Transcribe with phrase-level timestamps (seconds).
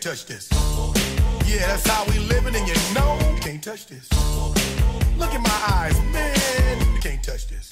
[0.00, 0.48] can't touch this.
[1.46, 4.08] Yeah, that's how we living, and you know you can't touch this.
[5.18, 7.68] Look in my eyes, man, you can't touch this.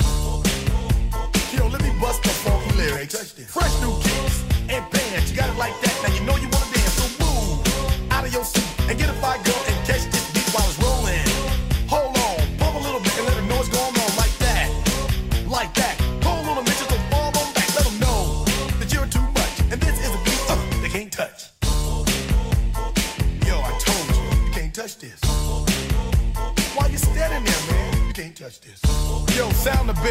[1.57, 3.33] Yo, let me bust the funky lyrics.
[3.49, 6.01] Fresh new kicks and bands, you got it like that.
[6.03, 9.15] Now you know you wanna dance, so move out of your seat and get a
[9.15, 9.68] fire girl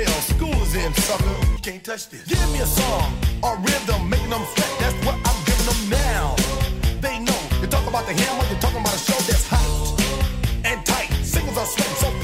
[0.06, 0.22] bell.
[0.22, 1.36] School is in, sucker.
[1.62, 2.26] Can't touch this.
[2.26, 4.72] Give me a song or rhythm, making them sweat.
[4.80, 6.36] That's what I'm giving them now.
[7.02, 7.40] They know.
[7.62, 11.10] You talk about the hammer, you're talking about a show that's hyped and tight.
[11.24, 12.17] Singles are sweating so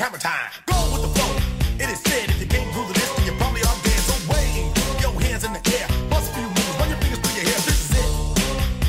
[0.00, 0.48] Hammer time.
[0.64, 1.28] Go with the flow.
[1.76, 4.00] It is said if you can't to this, then you probably are dead.
[4.00, 5.84] So wave your hands in the air.
[6.08, 6.74] Bust a few moves.
[6.80, 7.60] Run your fingers through your hair.
[7.68, 8.08] This is it.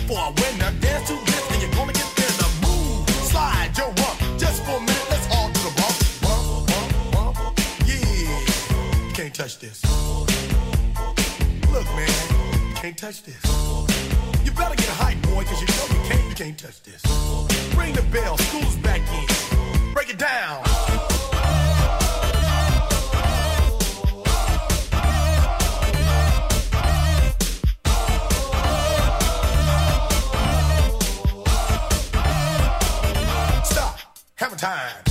[0.08, 2.31] For a winner, dance to this, and you're gonna get there.
[2.40, 4.24] The move, slide your rump.
[4.40, 5.96] Just for a minute, let's all do the bump.
[6.24, 7.59] Bump, bump, bump.
[7.84, 9.12] Yeah.
[9.12, 9.84] Can't touch this.
[11.75, 12.07] Look, man.
[12.72, 13.44] You can't touch this.
[14.47, 17.03] You better get hype, boy, cause you know you can't, you can't touch this.
[17.75, 19.28] Ring the bell, school's back in.
[19.91, 20.81] Break it down.
[34.62, 35.11] Time.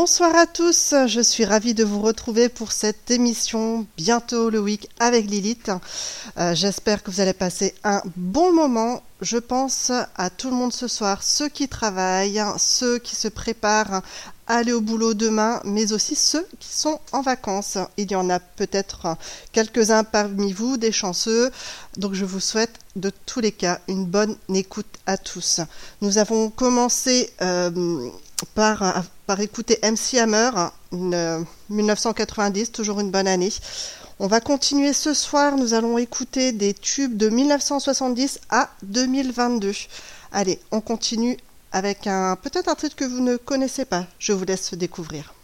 [0.00, 4.88] Bonsoir à tous, je suis ravie de vous retrouver pour cette émission bientôt le week
[5.00, 5.72] avec Lilith.
[6.38, 9.02] Euh, J'espère que vous allez passer un bon moment.
[9.22, 14.02] Je pense à tout le monde ce soir, ceux qui travaillent, ceux qui se préparent
[14.46, 17.76] à aller au boulot demain, mais aussi ceux qui sont en vacances.
[17.96, 19.16] Il y en a peut-être
[19.50, 21.50] quelques-uns parmi vous, des chanceux.
[21.96, 25.58] Donc je vous souhaite de tous les cas une bonne écoute à tous.
[26.02, 28.08] Nous avons commencé euh,
[28.54, 30.50] par, par écouter MC Hammer,
[30.90, 33.52] une, euh, 1990, toujours une bonne année.
[34.18, 39.72] On va continuer ce soir, nous allons écouter des tubes de 1970 à 2022.
[40.32, 41.36] Allez, on continue
[41.72, 44.06] avec un peut-être un titre que vous ne connaissez pas.
[44.18, 45.34] Je vous laisse découvrir.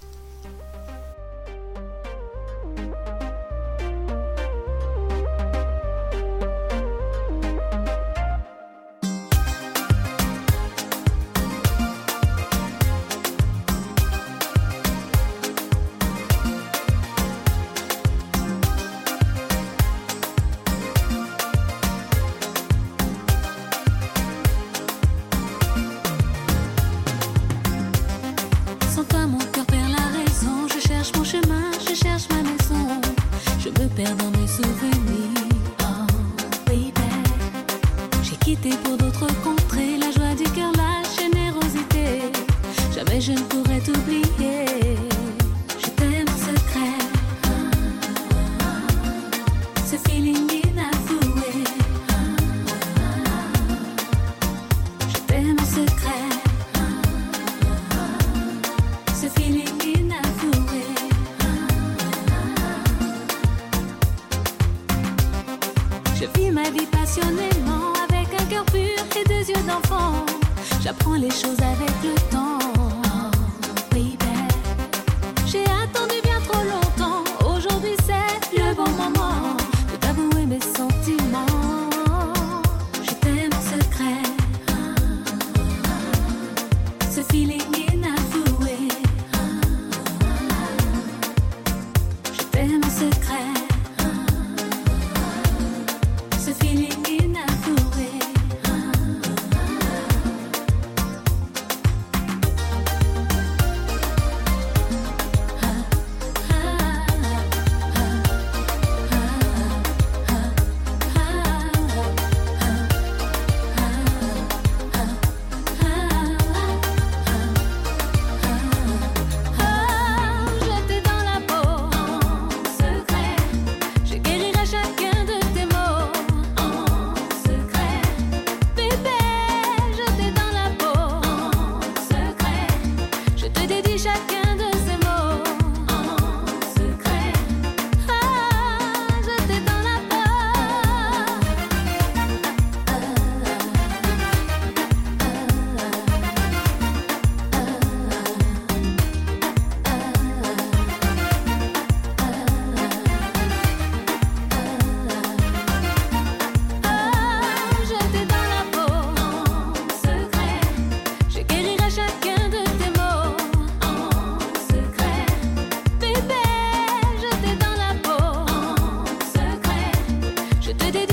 [170.64, 171.03] 说对对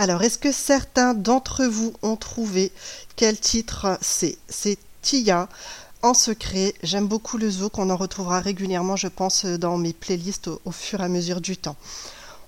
[0.00, 2.72] Alors, est-ce que certains d'entre vous ont trouvé
[3.16, 4.38] quel titre c'est?
[4.48, 5.46] C'est Tia
[6.00, 6.72] en secret.
[6.82, 11.02] J'aime beaucoup le zoo qu'on en retrouvera régulièrement, je pense, dans mes playlists au, fur
[11.02, 11.76] et à mesure du temps.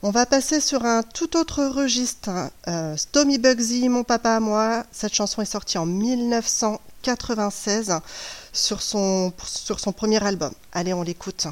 [0.03, 2.31] On va passer sur un tout autre registre.
[2.31, 2.51] Hein.
[2.69, 2.97] Euh,
[3.39, 4.87] Bugsy, mon papa moi.
[4.91, 8.01] Cette chanson est sortie en 1996
[8.55, 9.31] sur son
[9.95, 10.55] premier album.
[10.73, 11.49] Allez, on l'écoute.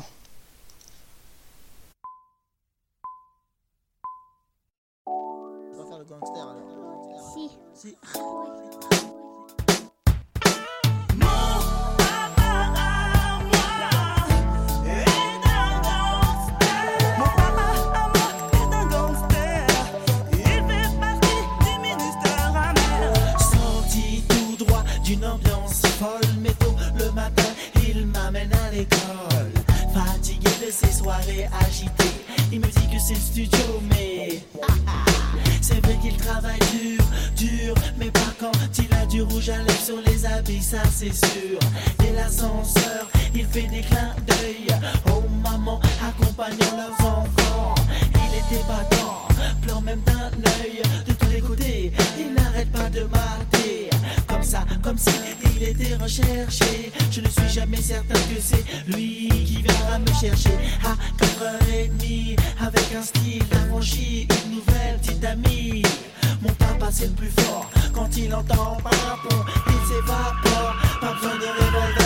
[32.52, 35.04] Il me dit que c'est le studio, mais ah, ah,
[35.60, 37.04] c'est vrai qu'il travaille dur,
[37.36, 37.74] dur.
[37.96, 41.58] Mais par quand il a du rouge à lèvres sur les habits, ça c'est sûr.
[41.98, 44.66] Dès l'ascenseur, il fait des clins d'œil.
[45.12, 47.74] Oh maman, accompagnant leurs enfants.
[48.14, 49.28] Il était battant,
[49.62, 50.30] pleure même d'un
[50.62, 50.82] œil.
[51.06, 53.90] De tous les côtés, il n'arrête pas de mater.
[54.26, 55.10] Comme ça, comme si
[55.60, 56.92] il était recherché.
[57.10, 62.94] Je ne suis jamais certain que c'est lui qui viendra me chercher à 4h30 avec
[62.96, 65.82] un style affranchi, une nouvelle petite amie.
[66.42, 71.46] Mon papa c'est le plus fort quand il entend pardon, il s'évapore, pas besoin de
[71.46, 71.99] revolver.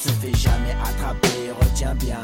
[0.00, 1.52] Se fait jamais attraper.
[1.60, 2.18] Retiens bien,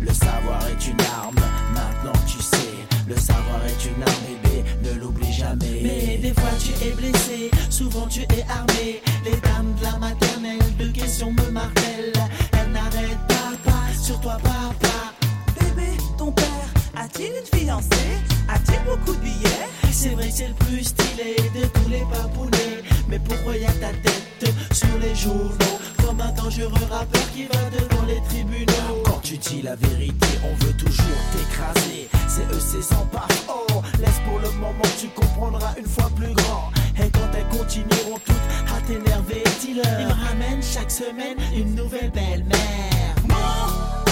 [0.00, 1.40] le savoir est une arme.
[1.72, 2.74] Maintenant tu sais,
[3.06, 5.80] le savoir est une arme, bébé, ne l'oublie jamais.
[5.82, 9.00] Mais des fois tu es blessé, souvent tu es armé.
[9.24, 12.12] Les dames de la maternelle, de questions me martèlent.
[12.52, 15.14] Elles n'arrêtent pas, pas sur toi, papa.
[15.58, 18.18] Bébé, ton père a-t-il une fiancée?
[18.48, 19.68] A-t-il beaucoup de billets?
[19.90, 22.82] C'est vrai que c'est le plus stylé de tous les papounets.
[23.08, 25.78] Mais pourquoi y a ta tête sur les journaux?
[26.08, 29.02] Comme un dangereux rappeur qui va devant les tribunaux.
[29.04, 32.08] Quand tu dis la vérité, on veut toujours t'écraser.
[32.26, 33.28] C'est eux, c'est sans pas.
[33.46, 36.70] Oh, laisse pour le moment, tu comprendras une fois plus grand.
[36.96, 40.00] Et quand elles continueront toutes à t'énerver, dis-leur.
[40.00, 44.07] Ils me ramènent chaque semaine une nouvelle belle-mère.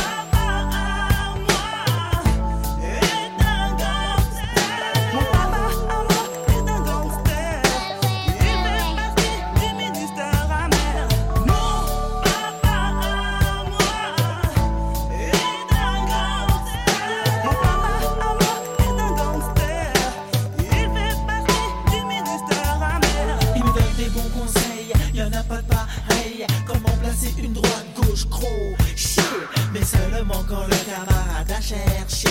[29.73, 32.29] Mais seulement quand le camarade a cherché.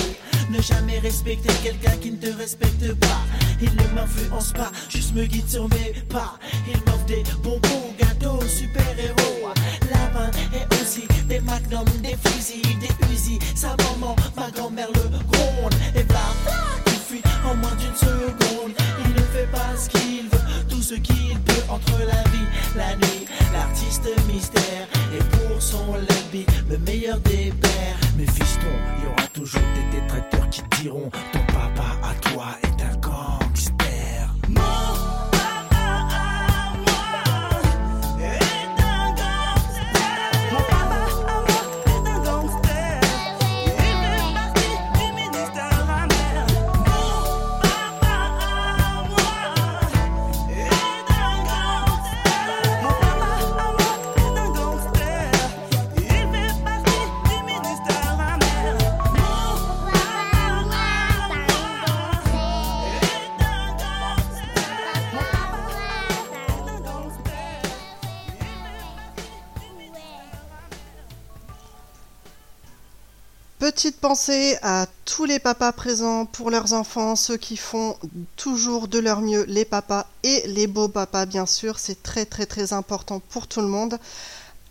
[0.49, 3.21] Ne jamais respecter quelqu'un qui ne te respecte pas.
[3.61, 6.37] Il ne m'influence pas, juste me guide sur mes pas.
[6.67, 9.49] Il m'offre des bonbons, gâteaux, super-héros.
[9.91, 13.39] Lapin et aussi des magnums, des fusils, des usines.
[13.55, 15.73] Sa maman, ma grand-mère le gronde.
[15.95, 16.19] Et bla,
[16.87, 18.73] il fuit en moins d'une seconde.
[19.03, 22.95] Il ne fait pas ce qu'il veut, tout ce qu'il peut entre la vie, la
[22.95, 23.24] nuit.
[23.55, 27.97] L'artiste mystère et pour son lobby, le meilleur des pères.
[28.17, 32.47] Mais fiston, il y aura toujours des détracteurs qui diront ton papa à toi
[74.07, 77.97] pensée à tous les papas présents pour leurs enfants, ceux qui font
[78.35, 82.45] toujours de leur mieux, les papas et les beaux papas bien sûr, c'est très très
[82.45, 83.97] très important pour tout le monde.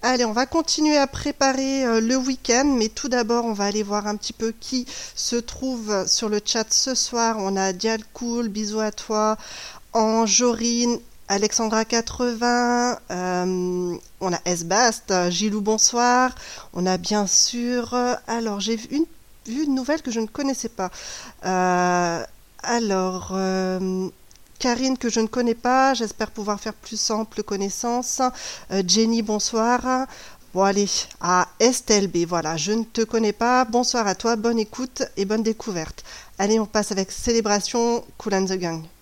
[0.03, 3.83] Allez, on va continuer à préparer euh, le week-end, mais tout d'abord, on va aller
[3.83, 4.87] voir un petit peu qui
[5.17, 7.39] se trouve sur le chat ce soir.
[7.41, 9.37] On a Dial Cool, bisous à toi,
[9.95, 16.35] Ange, Jorine, Alexandra 80, euh, on a S-Bast, Gilou bonsoir,
[16.75, 19.07] on a bien sûr, euh, alors j'ai vu une,
[19.47, 20.91] une nouvelle que je ne connaissais pas.
[21.45, 22.25] Euh,
[22.63, 24.09] alors, euh,
[24.59, 28.23] Karine que je ne connais pas, j'espère pouvoir faire plus ample connaissance.
[28.71, 30.07] Euh, Jenny bonsoir.
[30.55, 30.89] Bon allez,
[31.21, 33.65] à Estelle voilà, je ne te connais pas.
[33.65, 36.05] Bonsoir à toi, bonne écoute et bonne découverte.
[36.39, 38.94] Allez, on passe avec Célébration Cool and the Gang.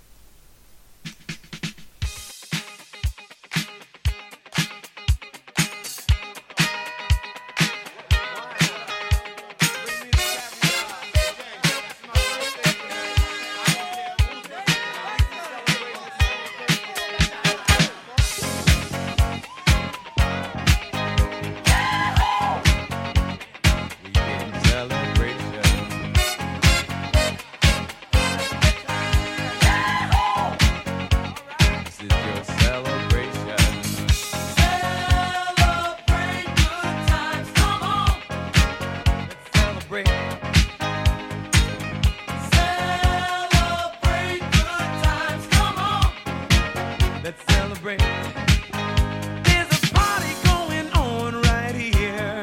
[47.25, 48.01] Let's celebrate.
[48.01, 52.41] There's a party going on right here,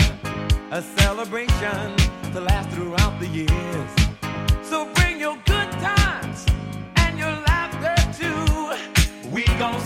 [0.71, 1.97] a celebration
[2.31, 3.91] to last throughout the years.
[4.63, 6.45] So bring your good times
[6.95, 9.29] and your laughter too.
[9.29, 9.81] We gon'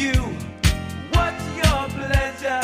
[0.00, 0.12] you.
[1.12, 2.61] What's your pleasure?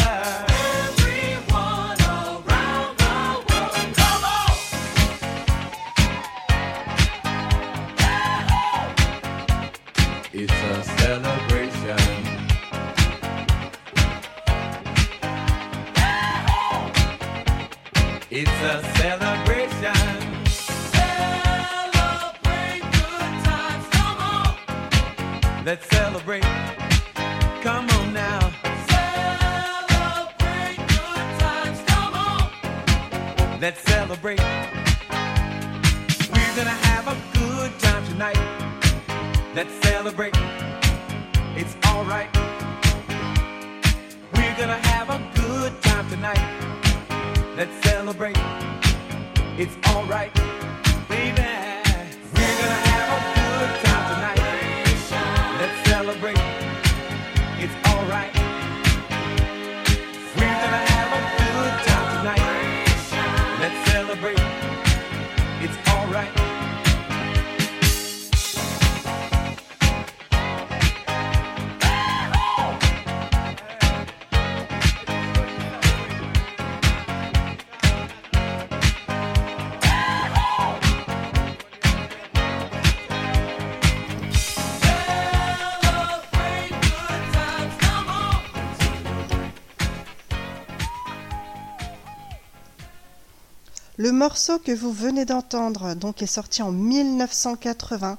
[94.19, 98.19] Morceau que vous venez d'entendre donc est sorti en 1980.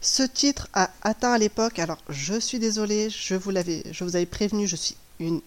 [0.00, 4.16] Ce titre a atteint à l'époque, alors je suis désolée, je vous l'avais, je vous
[4.16, 5.40] avais prévenu, je suis une,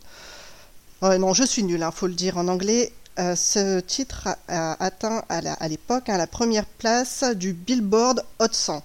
[1.01, 2.91] Oh non, je suis nulle, il faut le dire en anglais.
[3.19, 8.23] Euh, ce titre a, atteint à la- à l'époque hein, la première place du Billboard
[8.39, 8.83] Hot 100.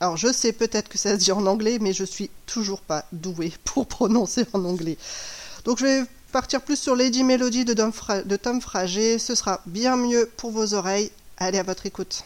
[0.00, 3.04] Alors je sais peut-être que ça se dit en anglais, mais je suis toujours pas
[3.12, 4.96] douée pour prononcer en anglais.
[5.64, 6.02] Donc je vais
[6.34, 9.20] partir plus sur Lady Melody de Tom, Fra- de Tom Frager.
[9.20, 11.12] Ce sera bien mieux pour vos oreilles.
[11.38, 12.24] Allez à votre écoute.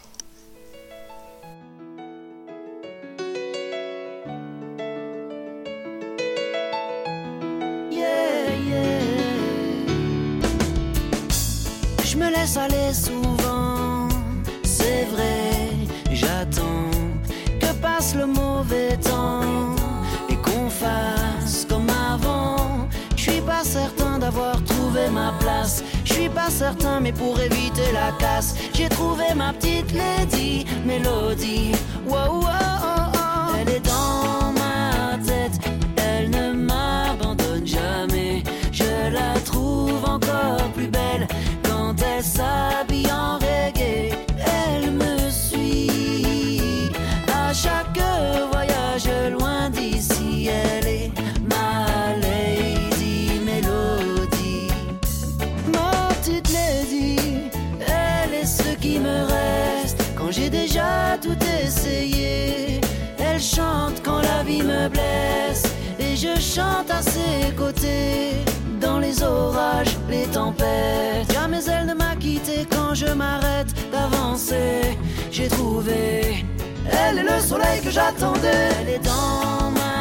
[24.88, 29.52] Trouvé ma place, je suis pas certain, mais pour éviter la casse, j'ai trouvé ma
[29.52, 31.72] petite lady, mélodie.
[32.06, 32.46] Wow, wow,
[32.82, 33.54] oh, oh.
[33.60, 35.60] Elle est dans ma tête,
[35.96, 38.42] elle ne m'abandonne jamais.
[38.72, 41.28] Je la trouve encore plus belle
[41.64, 42.87] quand elle s'habille
[66.58, 68.32] chante à ses côtés.
[68.80, 74.96] Dans les orages, les tempêtes, jamais elle ne m'a quitté quand je m'arrête d'avancer.
[75.30, 76.44] J'ai trouvé,
[77.00, 78.68] elle est le soleil que j'attendais.
[78.80, 79.97] Elle est dans ma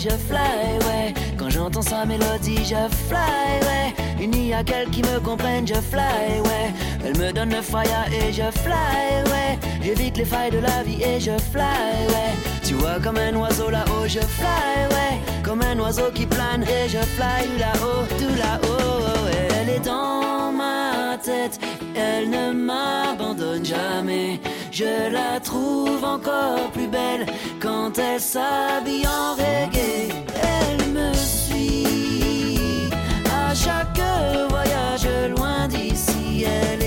[0.00, 1.14] je fly, ouais.
[1.36, 3.94] Quand j'entends sa mélodie, je fly, ouais.
[4.18, 6.72] Il n'y a qu'elle qui me comprenne, je fly, ouais.
[7.04, 9.58] Elle me donne le fire et je fly, ouais.
[9.82, 12.32] J'évite les failles de la vie et je fly, ouais.
[12.64, 15.18] Tu vois comme un oiseau là-haut, je fly, ouais.
[15.42, 19.48] Comme un oiseau qui plane et je fly là-haut, tout là-haut, ouais.
[19.60, 21.58] Elle est dans ma tête,
[21.94, 24.40] elle ne m'abandonne jamais.
[24.72, 27.26] Je la trouve encore plus belle
[27.60, 30.14] quand elle s'habille en reggae.
[30.42, 32.88] Elle me suit
[33.26, 34.00] à chaque
[34.48, 36.44] voyage loin d'ici.
[36.44, 36.79] Elle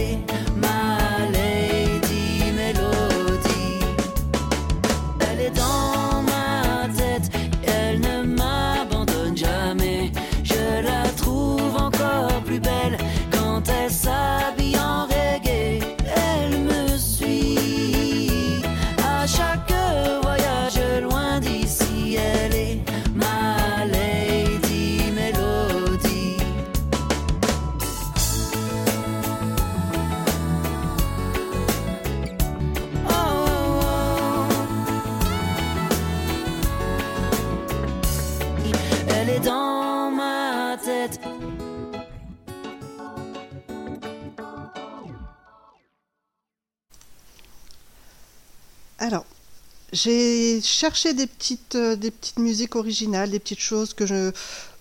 [49.93, 54.32] j'ai cherché des petites, euh, des petites musiques originales, des petites choses que je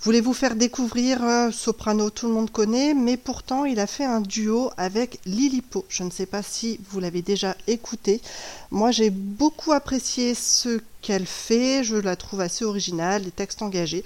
[0.00, 1.22] voulais vous faire découvrir.
[1.22, 5.84] Euh, Soprano, tout le monde connaît, mais pourtant, il a fait un duo avec Lilipo.
[5.90, 8.22] Je ne sais pas si vous l'avez déjà écouté.
[8.70, 11.84] Moi, j'ai beaucoup apprécié ce qu'elle fait.
[11.84, 14.04] Je la trouve assez originale, des textes engagés.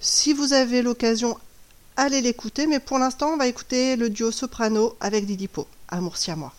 [0.00, 1.38] Si vous avez l'occasion,
[1.96, 2.66] allez l'écouter.
[2.66, 5.68] Mais pour l'instant, on va écouter le duo Soprano avec Lilipo.
[5.88, 6.52] Amour si à moi.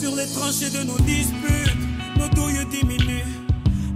[0.00, 1.76] Sur les tranchées de nos disputes,
[2.18, 3.26] nos douilles diminuent.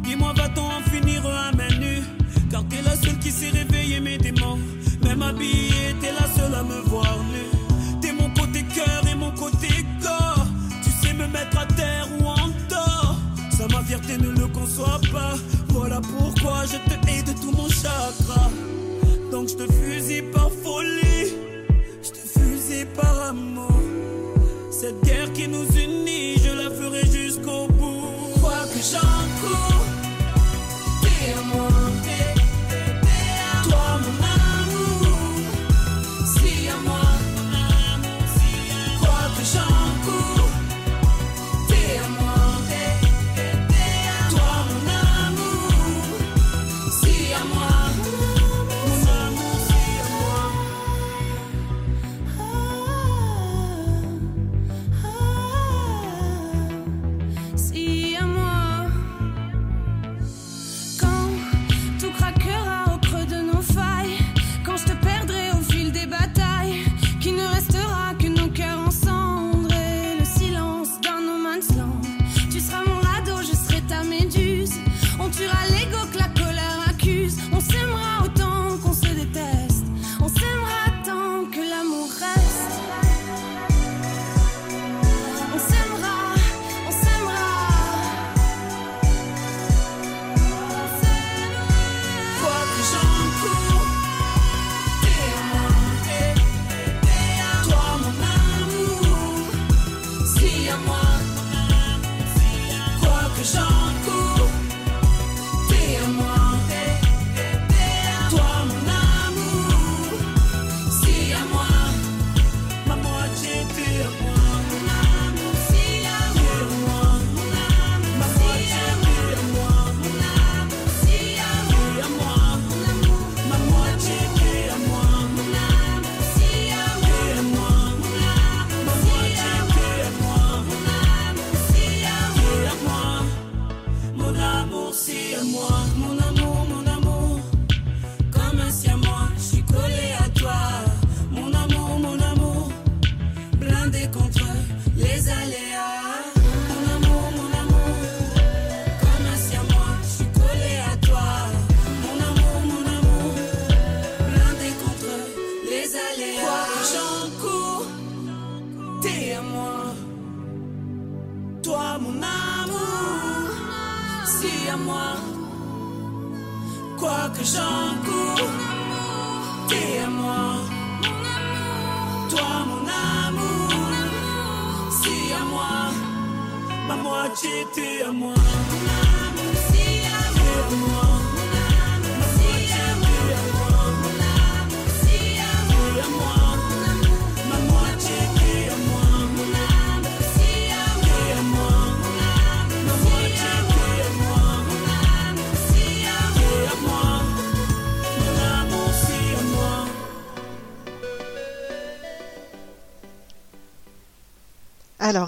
[0.05, 2.03] Dis-moi, va-t-on en finir à main nue
[2.51, 4.59] Car t'es la seule qui s'est réveillée mes démons.
[5.03, 8.01] Même habillée, t'es la seule à me voir nu.
[8.03, 9.69] T'es mon côté cœur et mon côté
[10.03, 10.47] corps.
[10.85, 13.17] Tu sais me mettre à terre ou en tort.
[13.57, 15.35] Ça, ma fierté ne le conçoit pas.
[15.69, 18.51] Voilà pourquoi je te hais de tout mon chakra.
[19.33, 19.86] Donc je te fusille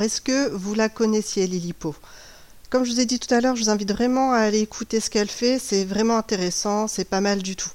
[0.08, 1.94] est-ce que vous la connaissiez, Lilipo
[2.70, 5.00] Comme je vous ai dit tout à l'heure, je vous invite vraiment à aller écouter
[5.00, 5.58] ce qu'elle fait.
[5.58, 7.68] C'est vraiment intéressant, c'est pas mal du tout.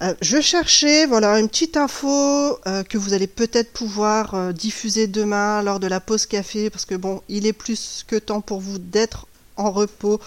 [0.00, 5.08] Euh, je cherchais, voilà, une petite info euh, que vous allez peut-être pouvoir euh, diffuser
[5.08, 8.60] demain lors de la pause café, parce que bon, il est plus que temps pour
[8.60, 9.26] vous d'être
[9.56, 10.20] en repos,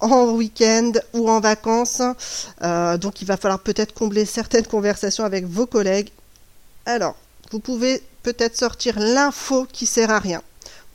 [0.00, 2.00] en week-end ou en vacances.
[2.62, 6.08] Donc, il va falloir peut-être combler certaines conversations avec vos collègues.
[6.86, 7.16] Alors,
[7.50, 10.42] vous pouvez peut-être sortir l'info qui sert à rien.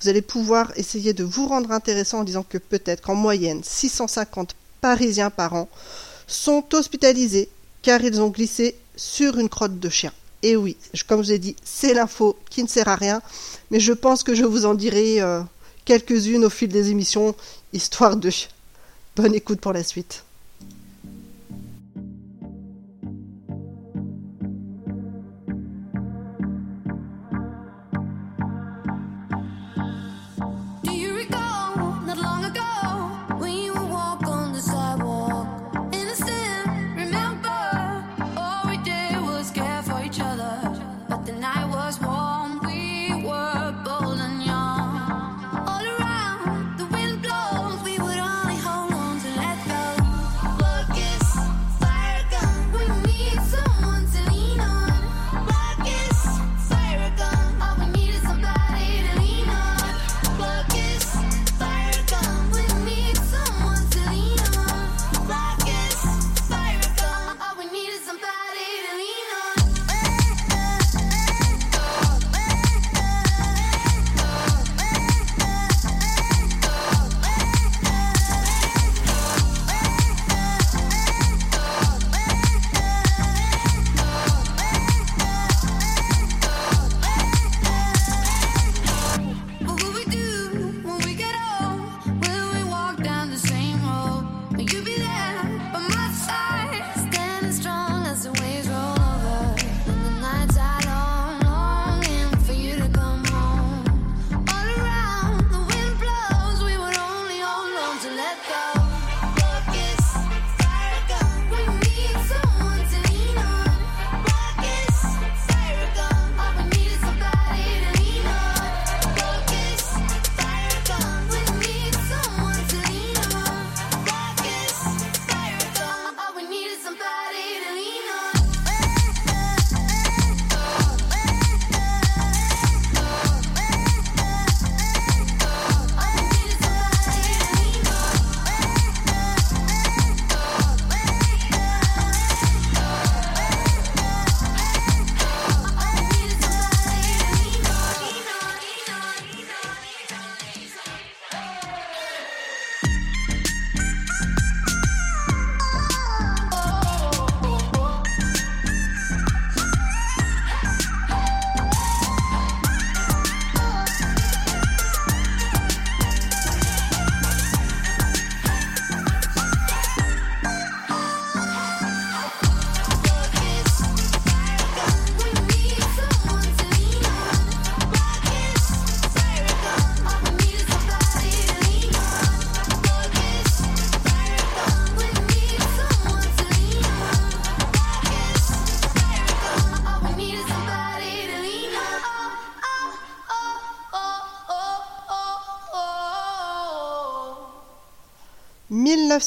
[0.02, 4.56] Vous allez pouvoir essayer de vous rendre intéressant en disant que peut-être qu'en moyenne 650
[4.82, 5.68] Parisiens par an
[6.26, 7.50] sont hospitalisés
[7.82, 10.14] car ils ont glissé sur une crotte de chien.
[10.42, 13.22] Et oui, comme je vous ai dit, c'est l'info qui ne sert à rien,
[13.72, 15.42] mais je pense que je vous en dirai euh,
[15.84, 17.36] quelques-unes au fil des émissions,
[17.74, 18.30] histoire de...
[19.16, 20.24] Bonne écoute pour la suite.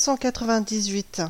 [0.03, 1.23] 1998.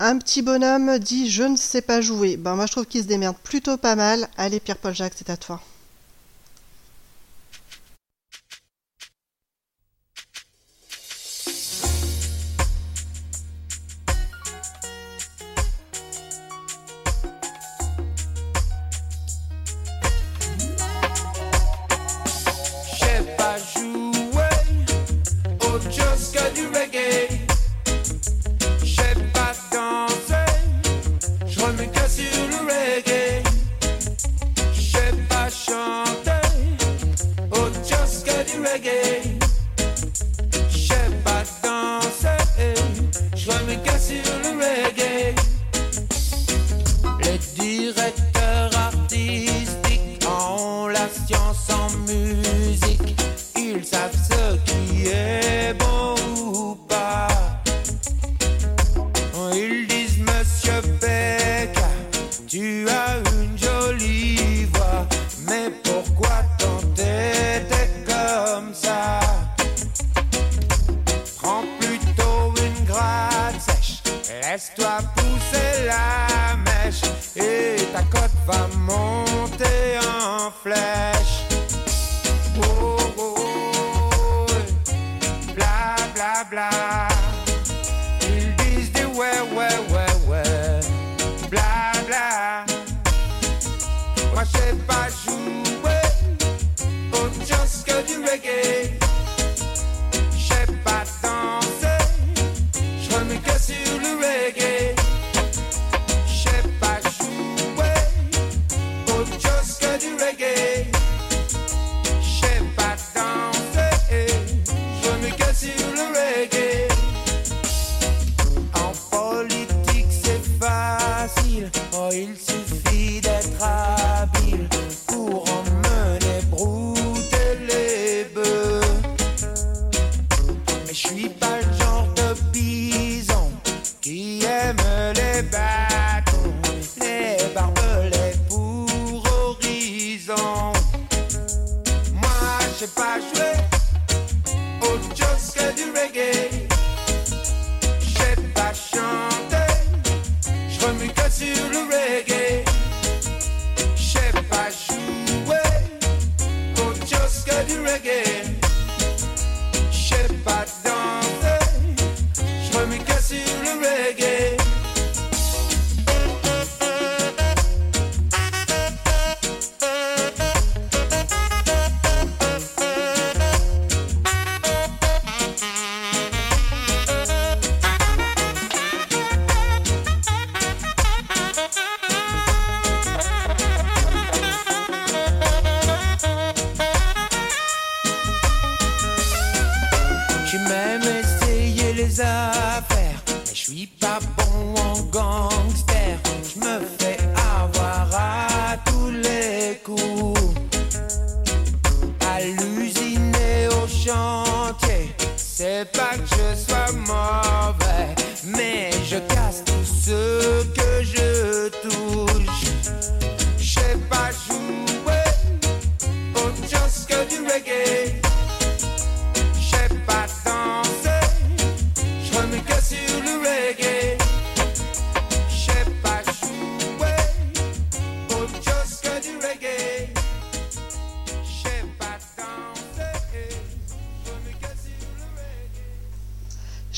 [0.00, 2.36] Un petit bonhomme dit je ne sais pas jouer.
[2.36, 4.28] Ben moi je trouve qu'il se démerde plutôt pas mal.
[4.36, 5.60] Allez Pierre-Paul Jacques, c'est à toi.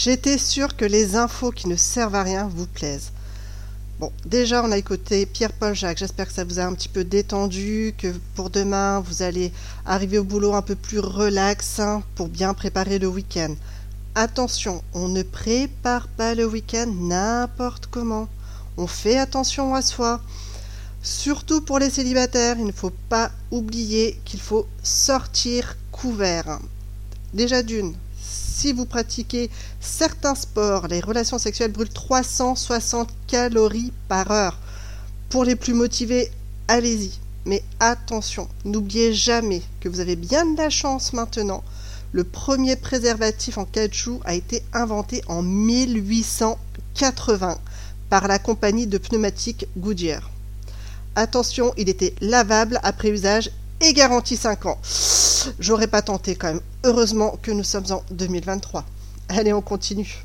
[0.08, 3.12] J'étais sûre que les infos qui ne servent à rien vous plaisent.
[4.00, 5.98] Bon, déjà, on a écouté Pierre-Paul Jacques.
[5.98, 9.52] J'espère que ça vous a un petit peu détendu, que pour demain, vous allez
[9.84, 13.54] arriver au boulot un peu plus relax hein, pour bien préparer le week-end.
[14.14, 18.28] Attention, on ne prépare pas le week-end n'importe comment.
[18.78, 20.22] On fait attention à soi.
[21.02, 26.60] Surtout pour les célibataires, il ne faut pas oublier qu'il faut sortir couvert.
[27.34, 29.50] Déjà d'une, si vous pratiquez
[29.80, 34.58] certains sports, les relations sexuelles brûlent 360 calories par heure.
[35.28, 36.30] Pour les plus motivés,
[36.66, 37.12] allez-y.
[37.44, 41.62] Mais attention, n'oubliez jamais que vous avez bien de la chance maintenant.
[42.12, 47.58] Le premier préservatif en caoutchouc a été inventé en 1880
[48.10, 50.30] par la compagnie de pneumatiques Goodyear.
[51.14, 53.50] Attention, il était lavable après usage
[53.80, 54.78] et garanti 5 ans.
[55.58, 56.60] J'aurais pas tenté quand même.
[56.84, 58.84] Heureusement que nous sommes en 2023.
[59.28, 60.24] Allez, on continue.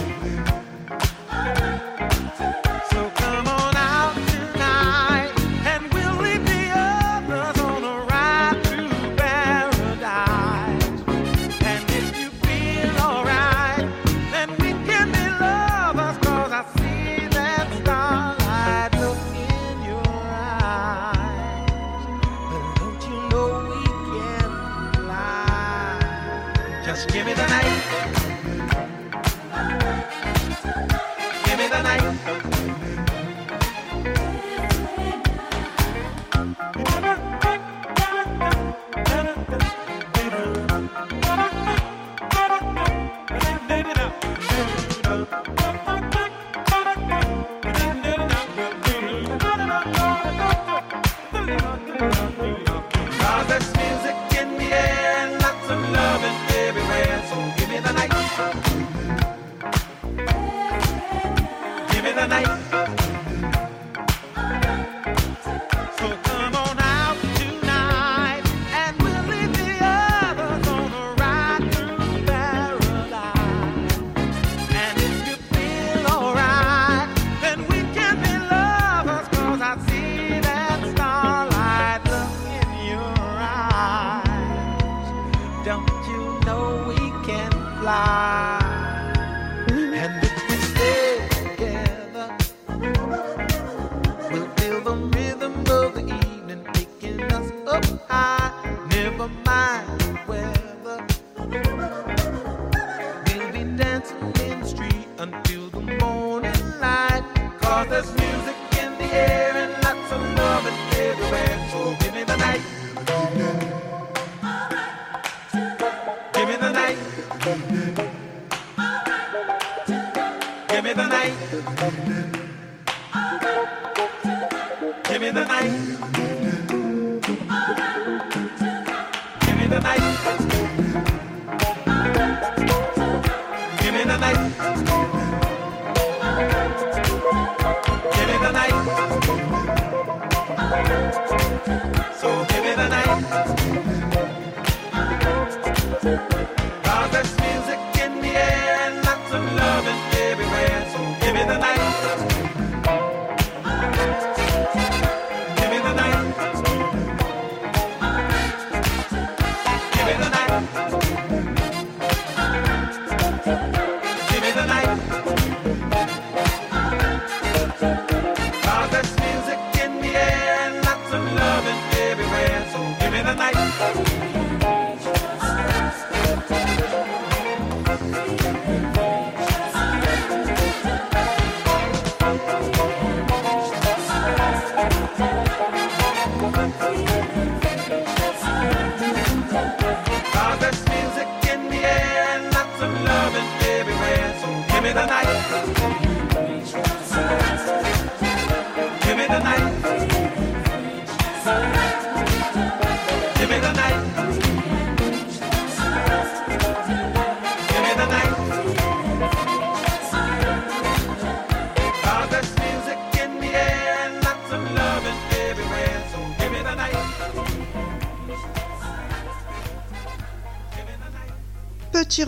[125.31, 126.30] in the night.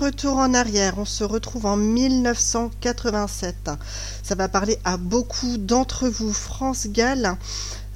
[0.03, 3.71] retour en arrière, on se retrouve en 1987.
[4.21, 6.33] Ça va parler à beaucoup d'entre vous.
[6.33, 7.37] France Gall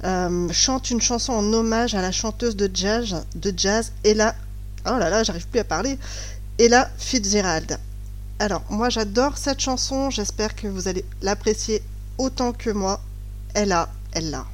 [0.04, 4.34] euh, chante une chanson en hommage à la chanteuse de jazz, de jazz Ella.
[4.86, 5.98] Oh là là, j'arrive plus à parler.
[6.58, 7.78] Ella Fitzgerald.
[8.38, 11.82] Alors, moi j'adore cette chanson, j'espère que vous allez l'apprécier
[12.16, 13.00] autant que moi.
[13.54, 14.46] Elle a, elle l'a.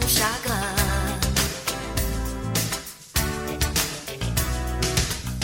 [0.00, 0.74] Chagrin.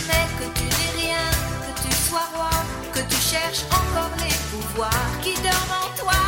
[0.06, 1.30] Mais que tu n'es rien,
[1.64, 2.50] que tu sois roi,
[2.92, 6.22] que tu cherches encore les pouvoirs qui dorment en toi.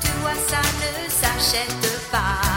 [0.00, 2.49] Tu vois, ça ne s'achète pas.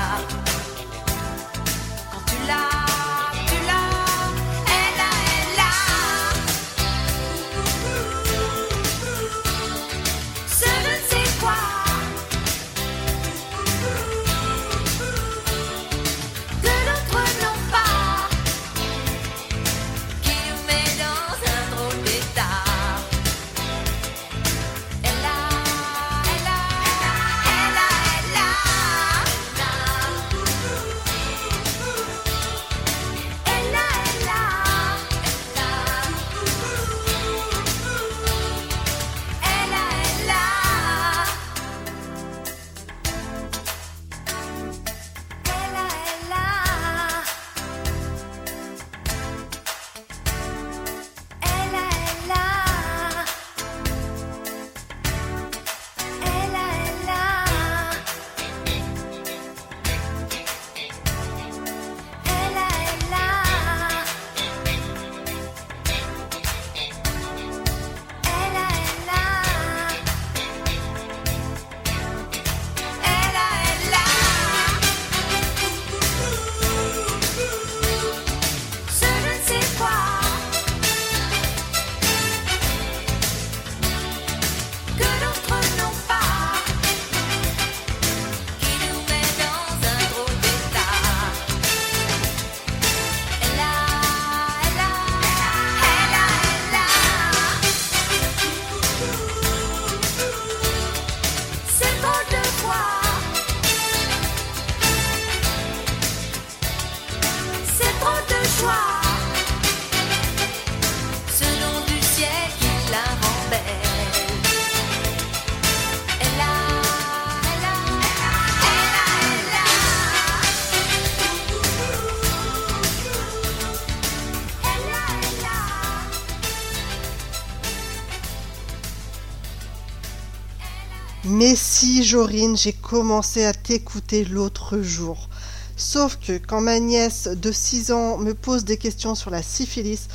[132.14, 135.30] Si, Jorine, j'ai commencé à t'écouter l'autre jour.
[135.76, 140.08] Sauf que quand ma nièce de 6 ans me pose des questions sur la syphilis,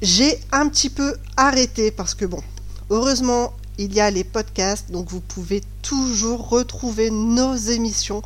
[0.00, 2.42] j'ai un petit peu arrêté parce que bon,
[2.88, 8.22] heureusement, il y a les podcasts, donc vous pouvez toujours retrouver nos émissions.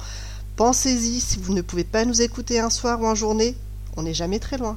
[0.55, 3.57] Pensez-y, si vous ne pouvez pas nous écouter un soir ou en journée,
[3.97, 4.77] on n'est jamais très loin.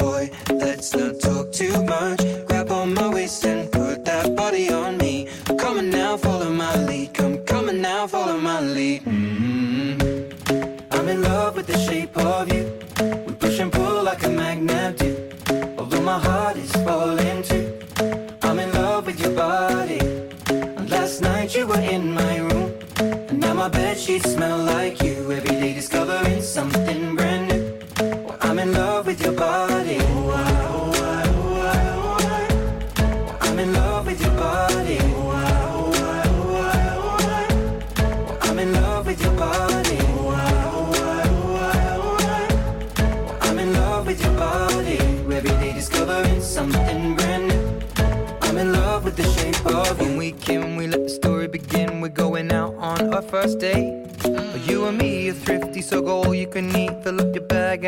[24.11, 25.10] sheets smell like you.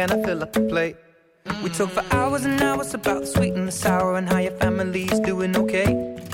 [0.04, 0.97] And I fill up the plate.
[1.64, 4.51] We talk for hours and hours about the sweet and the sour and how your
[4.51, 5.86] family's doing okay.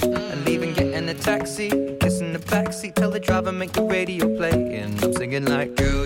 [0.01, 4.79] And leaving, getting a taxi, kissing the backseat, tell the driver make the radio play.
[4.79, 5.98] And I'm singing like, you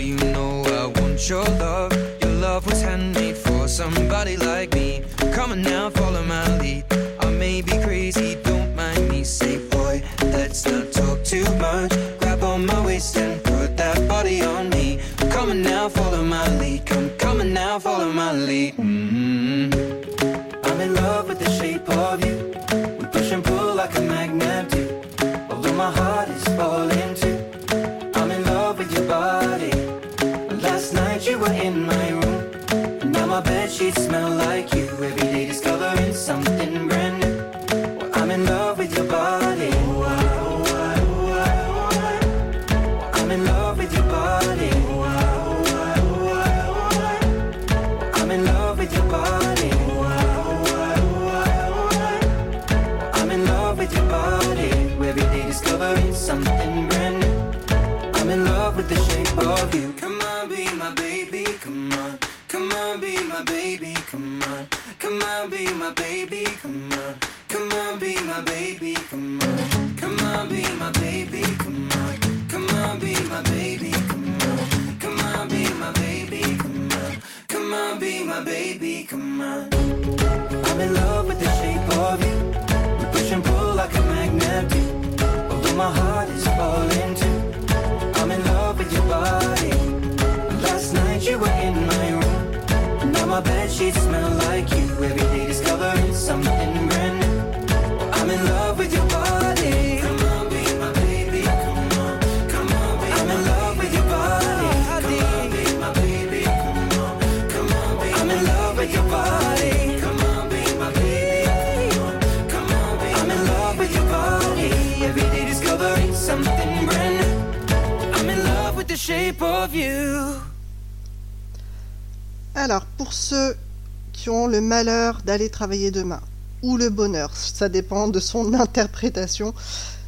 [124.83, 126.21] d'aller travailler demain,
[126.61, 129.53] ou le bonheur, ça dépend de son interprétation,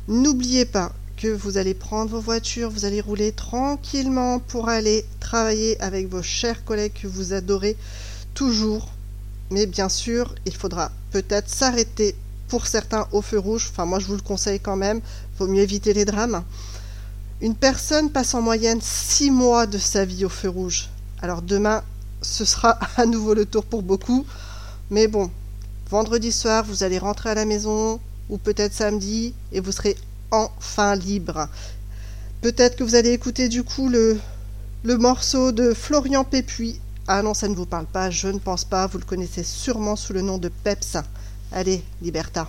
[0.07, 5.81] n'oubliez pas que vous allez prendre vos voitures, vous allez rouler tranquillement pour aller travailler
[5.81, 7.77] avec vos chers collègues que vous adorez
[8.33, 8.89] toujours.
[9.49, 12.15] Mais bien sûr, il faudra peut-être s'arrêter
[12.47, 13.69] pour certains au feu rouge.
[13.71, 15.01] Enfin, moi, je vous le conseille quand même.
[15.37, 16.43] Vaut mieux éviter les drames.
[17.41, 20.89] Une personne passe en moyenne 6 mois de sa vie au feu rouge.
[21.21, 21.83] Alors demain,
[22.21, 24.25] ce sera à nouveau le tour pour beaucoup.
[24.91, 25.31] Mais bon,
[25.89, 29.95] vendredi soir, vous allez rentrer à la maison, ou peut-être samedi, et vous serez
[30.31, 31.47] enfin libre.
[32.41, 34.19] Peut-être que vous allez écouter du coup le,
[34.83, 36.79] morceau de Florian Pépuis.
[37.07, 38.85] Ah non, ça ne vous parle pas, je ne pense pas.
[38.87, 40.97] Vous le connaissez sûrement sous le nom de Peps.
[41.51, 42.47] Allez, Liberta.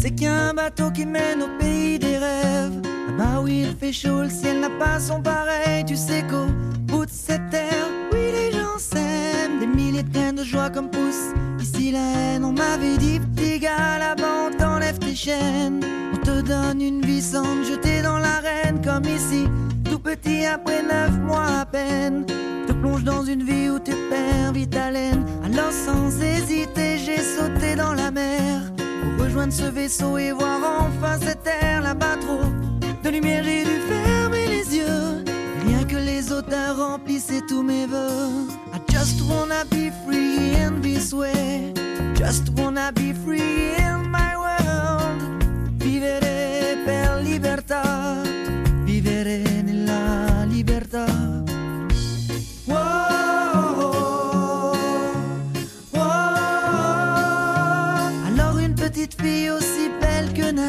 [0.00, 2.80] Tu sais qu'il y a un bateau qui mène au pays des rêves.
[3.06, 5.84] Là-bas où il fait chaud, le ciel n'a pas son pareil.
[5.84, 6.46] Tu sais qu'au
[6.86, 9.58] bout de cette terre, oui, les gens s'aiment.
[9.60, 12.46] Des milliers de joie comme poussent ici la haine.
[12.46, 15.80] On m'avait dit, petit gars, là-bas on tes chaînes.
[16.14, 18.80] On te donne une vie sans te jeter dans l'arène.
[18.82, 19.48] Comme ici,
[19.84, 22.24] tout petit après neuf mois à peine.
[22.66, 25.26] Te plonge dans une vie où tu perds vite haleine.
[25.44, 28.62] Alors sans hésiter, j'ai sauté dans la mer.
[29.30, 32.42] Rejoindre ce vaisseau et voir enfin cette terre là-bas trop
[33.04, 35.24] de lumière, j'ai dû fermer les yeux.
[35.64, 38.48] Rien que les odeurs remplissaient tous mes voeux.
[38.74, 41.72] I just wanna be free in this way.
[42.16, 45.44] Just wanna be free in my world.
[45.78, 47.82] Vivere per libertà.
[48.84, 51.06] Vivere nella libertà.
[52.66, 53.49] Wow,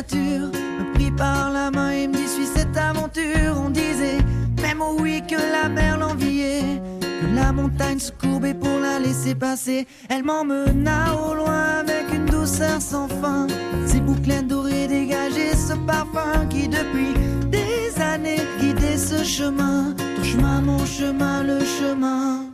[0.09, 3.55] me prit par la main et me dit suis cette aventure.
[3.63, 4.19] On disait
[4.61, 9.35] même au oui que la mer l'enviait, que la montagne se courbait pour la laisser
[9.35, 9.87] passer.
[10.09, 13.47] Elle m'emmena au loin avec une douceur sans fin.
[13.85, 17.13] Ses boucles dorées dégageaient ce parfum qui depuis
[17.49, 19.93] des années guidait ce chemin.
[20.17, 22.45] Ton chemin, mon chemin, le chemin.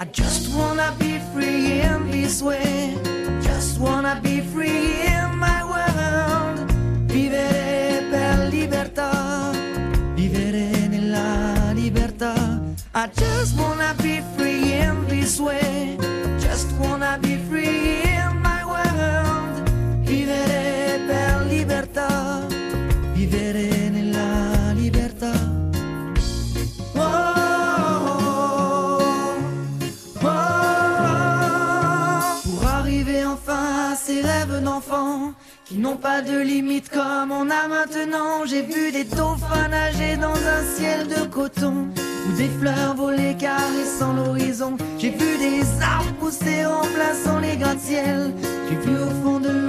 [0.00, 2.94] I just wanna be free in this way.
[3.42, 5.07] Just wanna be free
[12.98, 15.96] I just wanna be free in this way.
[16.40, 19.70] Just wanna be free in my world.
[20.02, 22.44] Vivere per libertà.
[23.14, 25.32] Vivere nella libertà.
[26.96, 27.00] Oh,
[30.24, 30.58] oh.
[32.42, 35.34] Pour arriver enfin à ces rêves d'enfant
[35.64, 38.44] qui n'ont pas de limite comme on a maintenant.
[38.44, 41.92] J'ai vu des dauphins nager dans un ciel de coton.
[42.36, 44.76] Des fleurs volées caressant l'horizon.
[44.98, 48.32] J'ai vu des arbres pousser remplaçant les gratte-ciel.
[48.68, 49.67] J'ai vu au fond de l'eau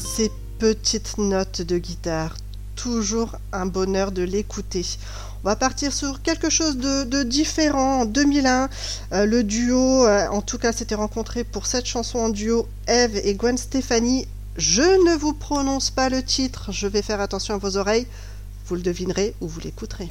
[0.00, 2.36] Ces petites notes de guitare,
[2.76, 4.86] toujours un bonheur de l'écouter.
[5.44, 8.00] On va partir sur quelque chose de, de différent.
[8.00, 8.70] En 2001,
[9.12, 13.16] euh, le duo, euh, en tout cas, s'était rencontré pour cette chanson en duo, Eve
[13.22, 14.26] et Gwen Stefani.
[14.56, 18.06] Je ne vous prononce pas le titre, je vais faire attention à vos oreilles.
[18.66, 20.10] Vous le devinerez ou vous l'écouterez.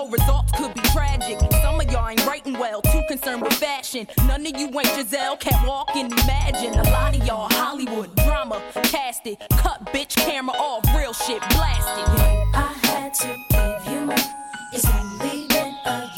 [0.09, 1.39] results could be tragic.
[1.61, 4.07] Some of y'all ain't writing well, too concerned with fashion.
[4.27, 6.73] None of you ain't Giselle, can't walk and imagine.
[6.79, 12.05] A lot of y'all Hollywood drama, cast it, cut bitch camera off, real shit blasted.
[12.53, 14.15] I had to give you more.
[14.73, 16.10] It's only been a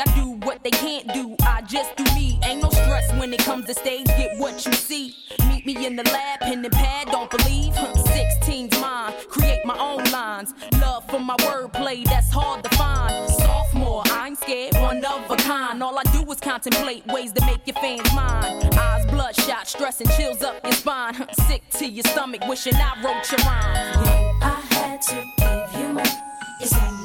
[0.00, 1.36] I do what they can't do.
[1.42, 2.38] I just do me.
[2.44, 4.06] Ain't no stress when it comes to stage.
[4.06, 5.14] Get what you see.
[5.48, 7.08] Meet me in the lab, pen and pad.
[7.10, 7.74] Don't believe.
[7.74, 9.12] Huh, 16's mine.
[9.28, 10.54] Create my own lines.
[10.80, 13.28] Love for my wordplay, that's hard to find.
[13.30, 15.82] Sophomore, I ain't scared, one of a kind.
[15.82, 18.70] All I do is contemplate ways to make your fans mine.
[18.78, 21.14] Eyes bloodshot, stress and chills up your spine.
[21.48, 24.40] Sick to your stomach, wishing I wrote your rhyme.
[24.42, 27.01] I had to give you.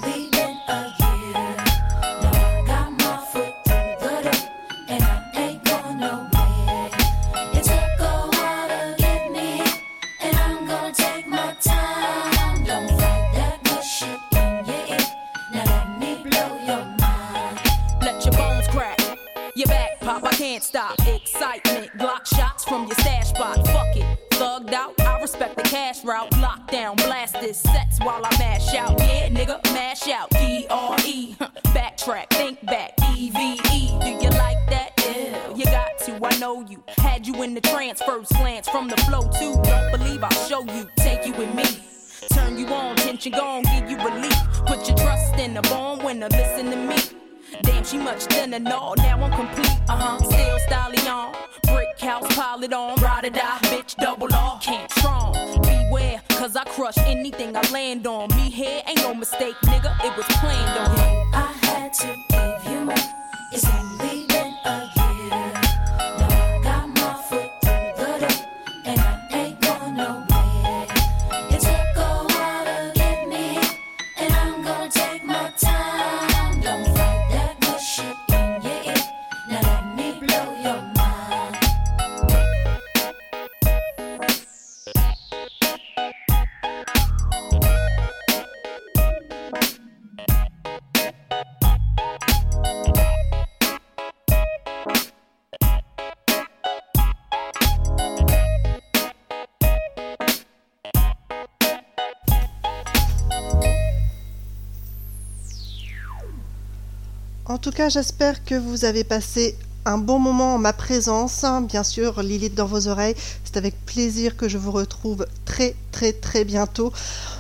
[107.77, 109.55] Cas, j'espère que vous avez passé
[109.85, 111.45] un bon moment en ma présence.
[111.67, 113.13] Bien sûr, Lilith dans vos oreilles.
[113.43, 116.91] C'est avec plaisir que je vous retrouve très très très bientôt.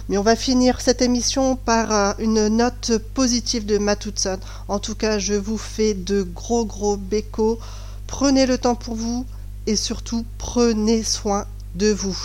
[0.09, 4.37] Mais on va finir cette émission par euh, une note positive de Matt Hudson.
[4.67, 7.57] En tout cas, je vous fais de gros gros bécos.
[8.05, 9.25] Prenez le temps pour vous
[9.65, 12.19] et surtout prenez soin de vous.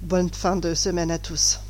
[0.00, 1.60] Bonne fin de semaine à tous.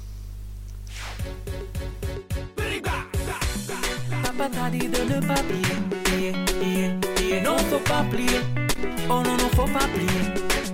[4.46, 6.32] Papa t'a dit de ne pas plier.
[7.42, 8.40] Non, faut pas plier.
[9.08, 10.22] Oh non, non, faut pas plier.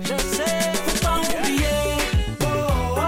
[0.03, 1.65] Je sais, faut pas oublier.
[2.41, 2.99] Oh, oh,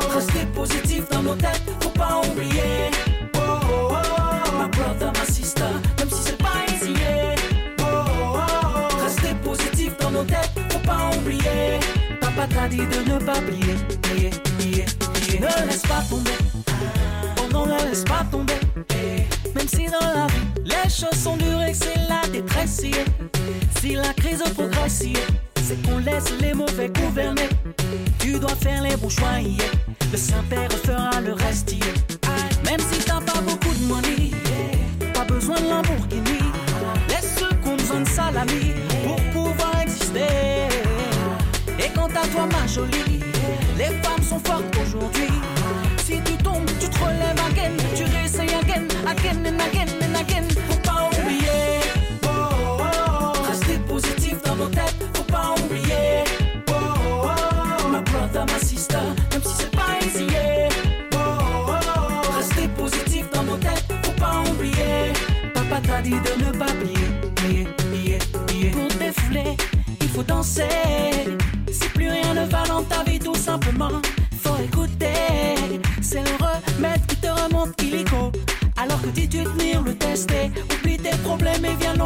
[0.00, 0.54] oh.
[0.54, 2.90] Positif dans nos têtes, faut pas oublier.
[3.34, 4.68] Oh, oh, oh.
[4.76, 5.64] Brother, ma sister,
[5.98, 6.94] même si c'est pas easy.
[7.80, 9.02] Oh, oh, oh.
[9.02, 11.80] Rester positif dans nos têtes, faut pas oublier.
[12.20, 13.76] Papa t'a dit de ne pas plier.
[15.40, 16.38] Ne laisse pas tomber.
[17.38, 18.60] Oh non, ne laisse pas tomber.
[19.54, 22.82] Même si dans la vie, les choses sont dures et c'est la détresse.
[23.80, 25.20] Si la crise progresse, yeah,
[25.62, 27.48] c'est qu'on laisse les mauvais gouverner.
[28.18, 29.38] Tu dois faire les bons choix,
[30.10, 31.74] le Saint-Père fera le reste.
[32.64, 34.30] Même si t'as pas beaucoup de money,
[35.12, 36.38] pas besoin de Lamborghini.
[37.08, 38.72] Laisse ceux qui ont besoin de salami
[39.04, 40.68] pour pouvoir exister.
[41.78, 43.20] Et quant à toi, ma jolie,
[43.76, 44.64] les femmes sont fortes
[49.14, 51.80] Faut pas oublier,
[52.24, 53.46] oh, oh, oh.
[53.46, 56.24] rester positif dans nos têtes, faut pas oublier.
[56.68, 57.28] Oh, oh,
[57.84, 57.88] oh.
[57.88, 58.96] Ma brother, ma sister,
[59.30, 60.24] même si c'est pas easy.
[60.32, 60.68] yeah.
[61.12, 62.36] Oh, oh, oh.
[62.38, 65.12] Rester positif dans nos têtes, faut pas oublier.
[65.52, 68.70] Papa t'a dit de ne pas plier, plier, plier, plier.
[68.70, 69.56] Pour défouler,
[70.00, 70.62] il faut danser.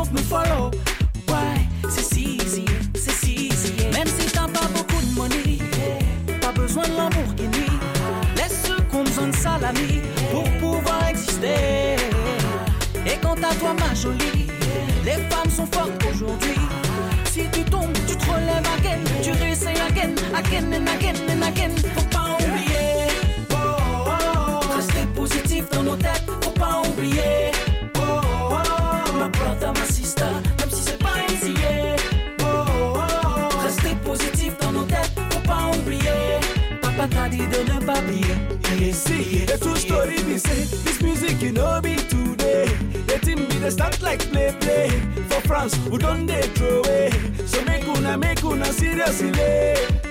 [0.05, 0.71] Me follow.
[1.29, 3.73] Ouais, c'est si easy, c'est easy.
[3.93, 5.59] Même si t'as pas beaucoup de money,
[6.41, 7.67] pas besoin de Lamborghini.
[8.37, 11.97] Laisse ceux qui ont besoin de salami pour pouvoir exister.
[13.07, 14.47] Et quant à toi, ma jolie,
[15.05, 16.61] les femmes sont fortes aujourd'hui.
[17.25, 22.06] Si tu tombes, tu te relèves again, tu réessayes again, again and again and again.
[39.25, 42.67] See, the true story be say this music you know be today.
[43.07, 44.89] The team be the start like play play
[45.29, 47.11] for France we don't they throw away.
[47.47, 49.33] So make una make una seriously.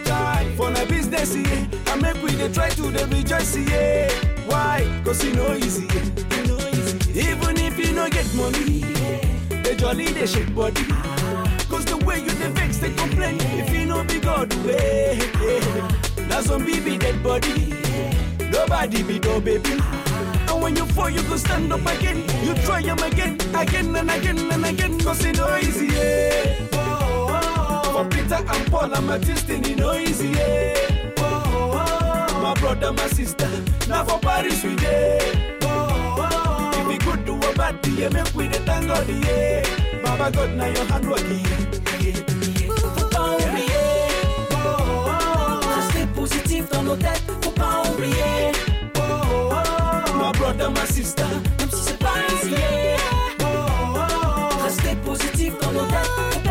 [0.06, 1.68] Try for na business yeah.
[1.94, 4.10] and make we dey try to dey rejoice yeah.
[4.48, 5.02] Why?
[5.04, 5.86] Cause e no easy.
[5.88, 6.72] yeah.
[6.74, 7.20] Easy.
[7.30, 8.82] Even if you no get money,
[9.64, 10.82] the jolly they shake body.
[10.92, 11.58] Ah.
[11.70, 15.20] Cause the way you dey vex they complain if you no be God way.
[16.28, 17.75] Now some be dead body.
[18.68, 19.78] Nobody be no baby.
[20.50, 22.18] And when you fall, you go stand up again.
[22.44, 25.00] You try them again, again and again and again.
[25.02, 26.66] Cause it no easy, yeah.
[27.94, 31.14] For Peter and Paul, I'm a destiny, no easy, yeah.
[32.42, 33.48] My brother, my sister,
[33.88, 35.20] now for Paris we day.
[35.62, 39.62] If we could do a bad yeah, make we the thank God, yeah.
[40.02, 42.16] Baba God, now your hand working, yeah.
[42.72, 43.50] Oh,
[44.52, 45.76] oh.
[45.76, 48.45] rester positif dans nos têtes, faut pas oublier.
[50.58, 51.24] dans ma sister,
[51.60, 52.52] même si c'est pas easy.
[52.52, 52.98] Yeah.
[53.42, 54.64] Oh, oh, oh.
[54.64, 56.45] Restez positif dans nos têtes.